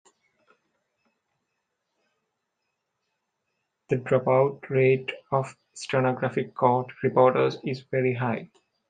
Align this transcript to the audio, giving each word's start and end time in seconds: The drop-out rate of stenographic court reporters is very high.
The 3.89 3.97
drop-out 3.97 4.67
rate 4.71 5.11
of 5.31 5.55
stenographic 5.75 6.55
court 6.55 6.91
reporters 7.03 7.59
is 7.63 7.81
very 7.81 8.15
high. 8.15 8.49